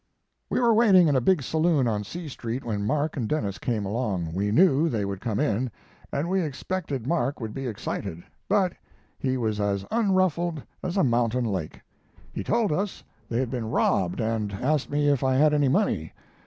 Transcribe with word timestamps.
"We 0.49 0.59
were 0.59 0.73
waiting 0.73 1.07
in 1.07 1.15
a 1.15 1.21
big 1.21 1.43
saloon 1.43 1.87
on 1.87 2.03
C 2.03 2.27
Street 2.27 2.63
when 2.63 2.87
Mark 2.87 3.15
and 3.17 3.29
Denis 3.29 3.59
came 3.59 3.85
along. 3.85 4.33
We 4.33 4.51
knew 4.51 4.89
they 4.89 5.05
would 5.05 5.21
come 5.21 5.39
in, 5.39 5.69
and 6.11 6.27
we 6.27 6.41
expected 6.41 7.05
Mark 7.05 7.39
would 7.39 7.53
be 7.53 7.67
excited; 7.67 8.23
but 8.49 8.73
he 9.19 9.37
was 9.37 9.59
as 9.59 9.85
unruffled 9.91 10.63
as 10.81 10.97
a 10.97 11.03
mountain 11.03 11.45
lake. 11.45 11.81
He 12.33 12.43
told 12.43 12.71
us 12.71 13.03
they 13.29 13.37
had 13.39 13.51
been 13.51 13.69
robbed, 13.69 14.19
and 14.19 14.51
asked 14.53 14.89
me 14.89 15.07
if 15.07 15.23
I 15.23 15.35
had 15.35 15.53
any 15.53 15.69
money. 15.69 16.13